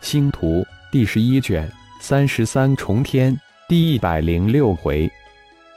[0.00, 5.10] 星图第十一卷三十三重天第一百零六回，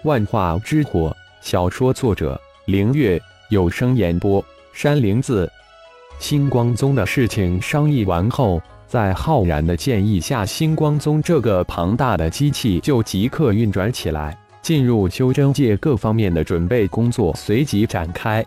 [0.04, 1.16] 万化之火。
[1.42, 5.52] 小说作者：凌月，有声演播：山灵子。
[6.20, 18.44] 星光宗的事情商议完后，在浩然的建议下，星光宗这个庞大的机器就即刻运转起来，进入修真界各方面的准备工作随即展开。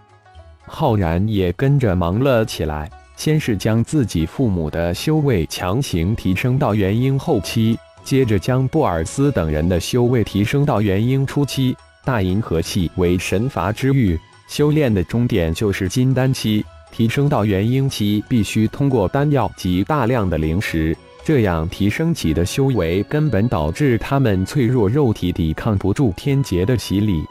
[0.64, 2.90] 浩然也跟着忙了起来。
[3.16, 11.76] 先是将自己父母的修为强行提升到元婴后期，接着将布尔斯等人的修为提升到元婴初期。
[12.04, 14.16] 大银河系为神罚之域，
[14.48, 16.64] 修炼的终点就是金丹期。
[16.92, 27.24] 提升到元婴期，必须通过丹药及大量的灵石，这样提升起的修为根本导致他们脆弱肉体抵抗不住天劫的洗礼。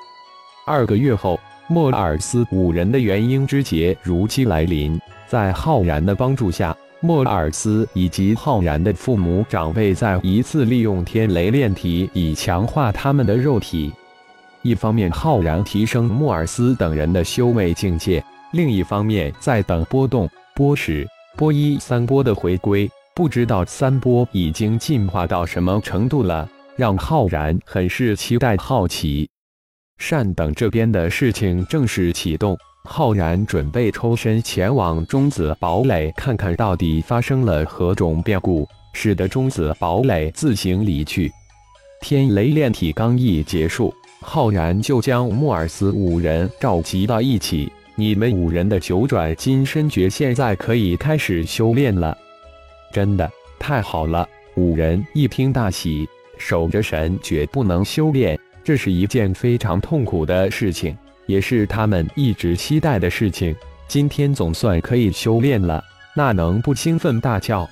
[0.67, 4.99] 二个月后，莫尔斯五人的元婴之劫如期来临。
[5.27, 13.91] 在浩然的帮助下，莫尔斯以及浩然的父母长辈再一次利用天雷炼体以强化他们的肉体。
[14.62, 18.20] 一方面，浩然提升莫尔斯等人的修为境界；
[18.51, 22.89] 另一方面，在等波动、波矢、波一三波的回归。
[23.13, 29.29] 不知道三波已经进化到什么程度了，让浩然很是期待、好奇。
[29.98, 32.57] 善等这边的事情正式启动。
[32.86, 41.32] 浩然准备抽身前往中子堡垒，看看到底发生了何种变故，使得中子堡垒自行离去。
[42.02, 52.16] 天雷炼体刚一结束，浩然就将莫尔斯五人召集到一起：“你们五人的九转金身诀现在可以开始修炼了。”
[52.94, 54.28] 真的太好了！
[54.56, 60.96] 五人一听大喜，守着神诀不能修炼，这是一件非常痛苦的事情。
[61.26, 63.55] 也是他们一直期待的事情，
[63.87, 65.84] 今天总算可以修炼了，
[66.16, 67.67] 那能不兴奋大叫？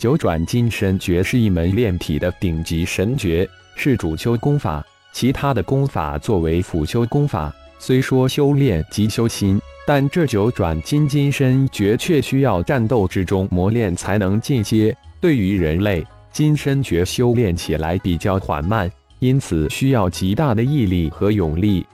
[0.00, 7.54] 九转金身诀是一门炼体的顶级神诀，是主修功法，其他的功法作为辅修功法。
[7.78, 14.94] 虽说修炼即修心，但这九转金金身诀却需要战斗之中磨练才能进阶。
[15.20, 21.86] 对于人类，金身诀修炼起来比较缓慢，因此需要极大的毅力和勇力。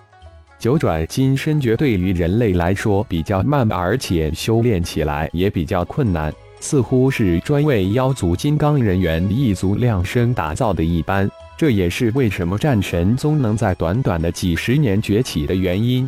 [0.60, 11.28] 九转金身诀对于人类来说比较慢，而且修炼起来也比较困难，似乎是专为妖族金刚人猿一族量身打造的一般。
[11.56, 16.06] 这也是为什么战神宗能在短短的几十年崛起的原因。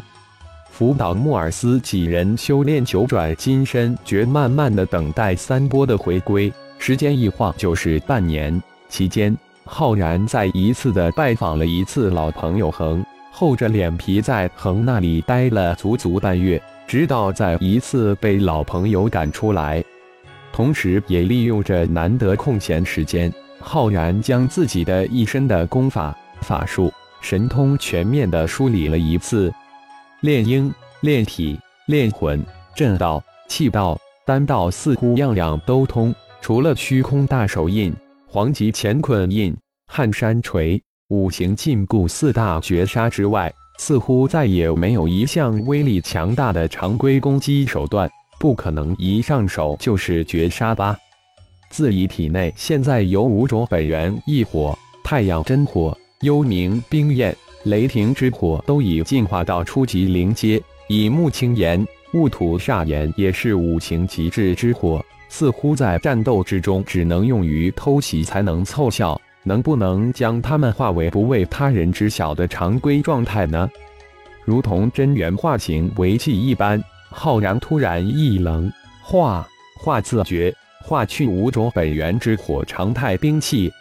[0.70, 8.62] 辅导莫尔斯几人修炼九转金身诀，慢慢的等待三波的回归，时间一晃就是半年。
[8.90, 9.34] 期间，
[9.64, 13.02] 浩然再一次的拜访了一次老朋友恒。
[13.42, 19.82] 厚着脸皮在恒那里待了足足半月，直到在一次被老朋友赶出来，
[20.52, 29.52] 同时也利用着难得空闲时间，浩然将自己的一身的功法、法术、神通全面的梳理了一次，
[30.20, 31.58] 炼鹰、炼体、
[31.88, 32.40] 炼魂、
[32.76, 37.92] 震道、气道、丹道，似乎样样都通，除了虚空大手印、
[38.28, 39.52] 黄极乾坤印、
[39.88, 40.80] 撼山锤。
[41.12, 50.96] 五行禁锢四大绝杀之外，似乎再也没有一项威力强大的常规攻击手段不可能一上手就是绝杀吧。
[51.68, 54.74] 自己体内现在有五种本源异火、
[55.04, 60.58] 太阳真火、幽冥冰焰、雷霆之火都已进化到初级灵阶。
[60.88, 69.20] 以木青炎、雾土煞炎也是五行极致之火，似乎在战斗之中只能用于偷袭才能凑效。
[69.44, 73.68] 能不能将他们化为不为他人知晓的常规状态呢？
[74.44, 79.46] 如同真元化形为气一般，浩然突然一冷，化
[79.78, 83.72] 化自觉，化去五种本源之火常态兵器。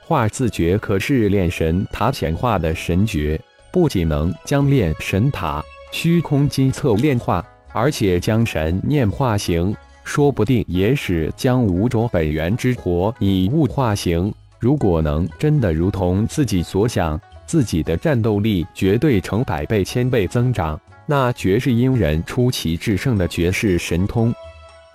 [0.00, 5.62] 化自觉可是炼神塔显化的神诀，不仅能将炼神塔
[5.92, 9.74] 虚空金册炼化，而且将神念化形，
[10.04, 14.32] 说不定也使将五种本源之火以物化形。
[14.62, 24.32] 如果能真的如同自己所想，自己的战斗力绝对成百倍、千倍增长，那绝世阴人出奇制胜的绝世神通。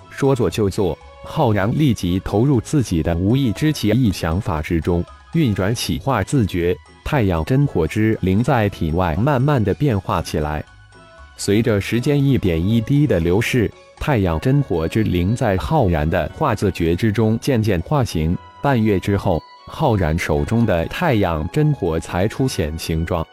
[0.09, 5.03] 说做就做，浩然立即投入自己的无意之奇异想法之中，
[5.33, 6.73] 运转起化自觉
[7.03, 10.63] 太阳真火之灵，在体外慢慢的变化起来。
[11.35, 18.33] 随着时间一点一滴的流逝，太阳真火之灵在浩然的化自觉之中渐渐化形。
[18.61, 19.43] 半月之后。
[19.67, 23.25] 浩然手中的太阳真火才出现形状，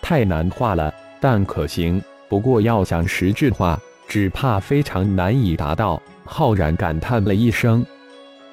[0.00, 2.00] 太难画了，但可行。
[2.28, 3.78] 不过要想实质化，
[4.08, 6.00] 只怕非常难以达到。
[6.24, 7.84] 浩然感叹了一声：“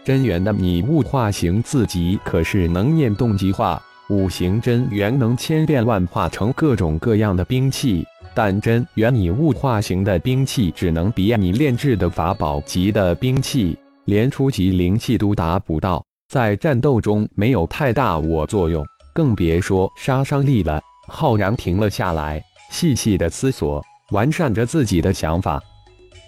[0.03, 20.81] 真元的拟物化形自己可是能念动即化，五行真元能千变万化成各种各样的兵器，但真元拟物化形的兵器只能比你炼制的法宝级的兵器，连初级灵气都达不到，在战斗中没有太大我作用，更别说杀伤力了。
[21.09, 25.61] 浩然停了下来，细细的思索，完善着自己的想法。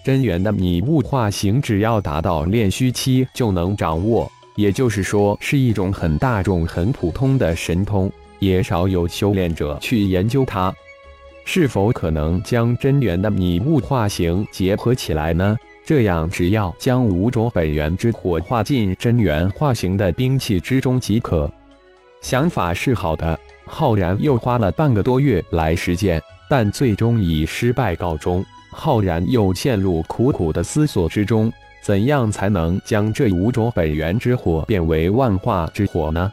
[0.04, 10.70] 真元的拟物化形，只要达到炼虚期就能掌握，也就是说是一种很大众、很普通的神通，也少有修炼者去研究它。
[11.46, 15.56] 是否可能将真元的拟物化形结合起来呢？
[15.86, 21.50] 这样只要将五种本源之火化进真元化形的兵器之中即可。
[22.22, 28.42] 想法是好的，浩然又花了半个多月来实践，但最终以失败告终。
[28.70, 31.52] 浩然又陷入苦苦的思索之中，
[31.82, 36.32] 怎样才能将这五种本源之火变为万化之火呢？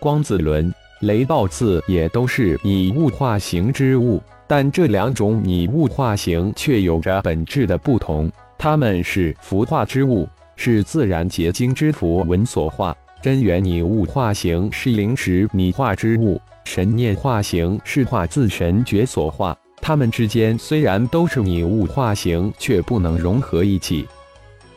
[0.00, 8.28] 光子轮、雷暴刺也都是拟物化形之物，但这两种拟物化形却有着本质的不同。
[8.62, 19.58] 它们是符化之物，是自然结晶之符文所化；真元拟物化形是灵石拟化之物，神念化形是化自神诀所化。
[19.80, 24.06] 他们之间虽然都是拟物化形，却不能融合一起。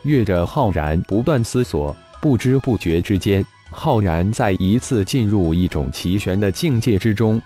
[0.02, 7.40] 月着浩然不断思索，不知不觉之间，浩然再一次进入一种奇玄的境界之中。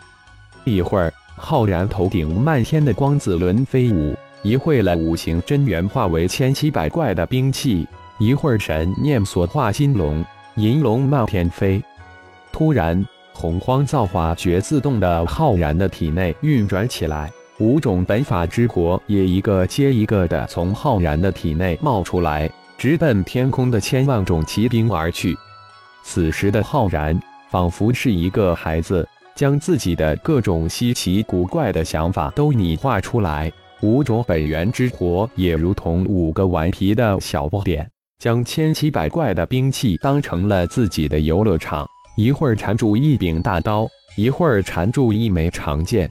[0.65, 7.87] 一会儿，浩然头顶漫天的光子轮飞舞；一会了五行真元化为千奇百怪的兵器；
[8.19, 10.25] 一会儿神念所化金龙、
[10.57, 11.83] 银龙漫天飞。
[12.51, 17.31] 突然，洪荒造化诀自动的浩然的体内运转起来。
[17.59, 25.37] 五种本法之火也一个接一个的从浩然的体内冒出来，直奔天空的千万种骑兵而去。
[26.03, 27.21] 此时的浩然
[27.51, 33.53] 仿佛是一个孩子，将自己的各种稀奇古怪的想法都拟化出来。
[33.83, 41.87] 五种本源之火也如同五个顽皮的小不点，将千奇百怪的兵器当成了自己的游乐场。
[42.17, 46.11] 一会儿缠住一柄大刀，一会儿缠住一枚长剑。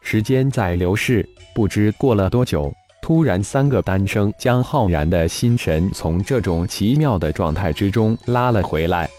[0.00, 9.10] 时间在流逝，不知过了多久，突然三个单声将浩然的心神从这种奇妙的状态之中拉了回来。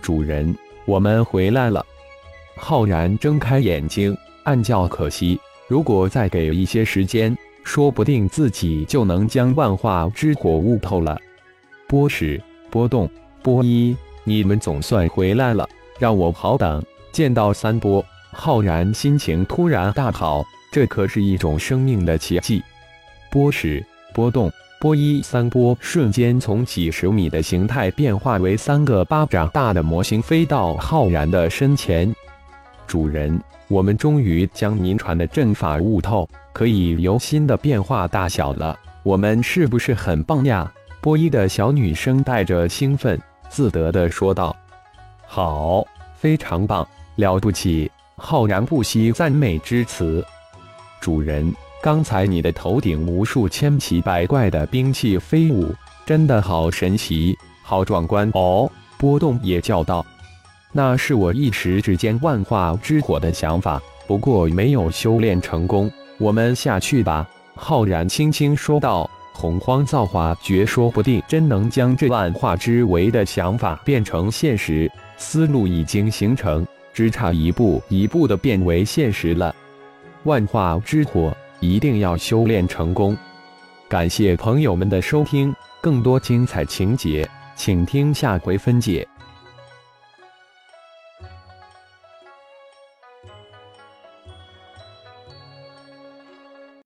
[0.00, 0.56] 主人，
[0.86, 1.84] 我们回来了。
[2.56, 5.38] 浩然睁开眼睛，暗叫可惜。
[5.70, 11.16] 如果再给一些时间，说不定自己就能将万化之火悟透了。
[11.86, 13.08] 波使、波动、
[13.40, 15.68] 波一，你们总算回来了，
[16.00, 16.84] 让我好等。
[17.12, 18.04] 见到三波。
[18.32, 22.60] 浩然心情突然大好，这可是一种生命的奇迹。
[23.30, 24.50] 波矢、波动、
[24.80, 32.12] 波一三波瞬间从几十米的形态变化为三个巴掌大的模型，飞到浩然的身前。
[32.90, 38.76] 主人，我们终于将您传的阵法悟透，可以由心的变化大小了。
[39.04, 40.68] 我们是不是很棒呀？
[41.00, 43.16] 波一的小女生带着兴奋、
[43.48, 44.56] 自得地说道
[45.24, 46.84] ：“好，非常棒，
[47.14, 47.88] 了不起！”
[48.18, 50.26] 浩然不惜赞美之词
[51.00, 55.72] ：“主人，刚才你的头顶无数千奇百怪的兵器飞舞，
[56.04, 60.04] 真的好神奇，好壮观哦！”波动也叫道
[60.72, 65.90] ：“那是我一时之间万化之火的想法，不过没有修炼成功。
[66.18, 79.54] 我们下去吧。”浩然轻轻说道：“洪荒造化诀说不定真能将这万化之为的想法变成现实，思路已经形成。”只差一步一步的变为现实了。
[80.24, 83.16] 万化之火一定要修炼成功。
[83.88, 89.06] 感谢朋友们的收听，更多精彩情节，请听下回分解。